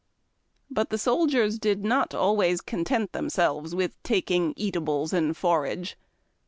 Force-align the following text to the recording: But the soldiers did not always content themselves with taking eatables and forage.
But 0.71 0.89
the 0.89 0.97
soldiers 0.97 1.59
did 1.59 1.83
not 1.85 2.15
always 2.15 2.59
content 2.59 3.11
themselves 3.11 3.75
with 3.75 4.01
taking 4.01 4.55
eatables 4.57 5.13
and 5.13 5.37
forage. 5.37 5.95